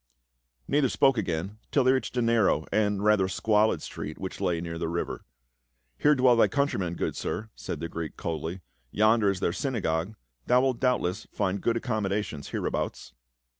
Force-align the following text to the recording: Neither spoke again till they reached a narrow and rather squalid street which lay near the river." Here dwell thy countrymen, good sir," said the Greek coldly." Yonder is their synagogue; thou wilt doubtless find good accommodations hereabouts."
Neither 0.67 0.89
spoke 0.89 1.15
again 1.19 1.59
till 1.69 1.83
they 1.83 1.91
reached 1.91 2.17
a 2.17 2.23
narrow 2.23 2.65
and 2.71 3.03
rather 3.03 3.27
squalid 3.27 3.83
street 3.83 4.17
which 4.17 4.41
lay 4.41 4.59
near 4.59 4.79
the 4.79 4.87
river." 4.87 5.25
Here 5.99 6.15
dwell 6.15 6.35
thy 6.35 6.47
countrymen, 6.47 6.95
good 6.95 7.15
sir," 7.15 7.51
said 7.53 7.79
the 7.79 7.87
Greek 7.87 8.17
coldly." 8.17 8.61
Yonder 8.91 9.29
is 9.29 9.41
their 9.41 9.53
synagogue; 9.53 10.15
thou 10.47 10.61
wilt 10.61 10.79
doubtless 10.79 11.27
find 11.31 11.61
good 11.61 11.77
accommodations 11.77 12.47
hereabouts." 12.49 13.13